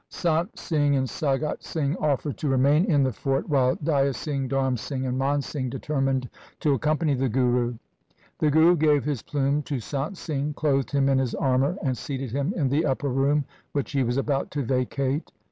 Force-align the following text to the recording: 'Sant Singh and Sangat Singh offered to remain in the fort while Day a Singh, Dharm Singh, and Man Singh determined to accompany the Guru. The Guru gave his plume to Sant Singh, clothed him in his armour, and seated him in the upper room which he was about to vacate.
'Sant 0.23 0.57
Singh 0.57 0.95
and 0.95 1.05
Sangat 1.07 1.61
Singh 1.61 1.95
offered 1.97 2.35
to 2.37 2.47
remain 2.49 2.85
in 2.85 3.03
the 3.03 3.11
fort 3.13 3.47
while 3.47 3.75
Day 3.75 4.07
a 4.07 4.13
Singh, 4.15 4.49
Dharm 4.49 4.75
Singh, 4.79 5.05
and 5.05 5.15
Man 5.15 5.43
Singh 5.43 5.69
determined 5.69 6.27
to 6.61 6.73
accompany 6.73 7.13
the 7.13 7.29
Guru. 7.29 7.75
The 8.39 8.49
Guru 8.49 8.75
gave 8.75 9.03
his 9.03 9.21
plume 9.21 9.61
to 9.61 9.79
Sant 9.79 10.17
Singh, 10.17 10.55
clothed 10.55 10.89
him 10.89 11.07
in 11.07 11.19
his 11.19 11.35
armour, 11.35 11.77
and 11.83 11.95
seated 11.95 12.31
him 12.31 12.51
in 12.55 12.69
the 12.69 12.83
upper 12.83 13.09
room 13.09 13.45
which 13.73 13.91
he 13.91 14.01
was 14.03 14.17
about 14.17 14.49
to 14.49 14.63
vacate. 14.63 15.31